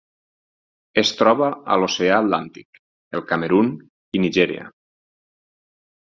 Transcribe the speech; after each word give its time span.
Es 1.01 1.11
troba 1.19 1.49
a 1.75 1.77
l'Oceà 1.81 2.15
Atlàntic: 2.21 2.81
el 3.19 3.25
Camerun 3.33 3.71
i 4.21 4.25
Nigèria. 4.27 4.67